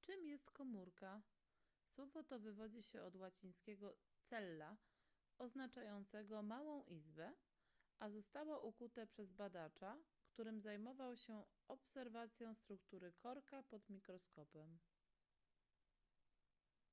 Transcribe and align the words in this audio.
czym 0.00 0.26
jest 0.26 0.50
komórka 0.50 1.22
słowo 1.94 2.22
to 2.22 2.38
wywodzi 2.40 2.82
się 2.82 3.02
od 3.02 3.16
łacińskiego 3.16 3.96
cella 4.24 4.76
oznaczającego 5.38 6.42
małą 6.42 6.84
izbę 6.84 7.32
a 7.98 8.10
zostało 8.10 8.60
ukute 8.60 9.06
przez 9.06 9.32
badacza 9.32 9.98
którym 10.28 10.60
zajmował 10.60 11.16
się 11.16 11.44
obserwacją 11.68 12.54
struktury 12.54 13.12
korka 13.12 13.62
pod 13.62 13.88
mikroskopem 13.88 14.78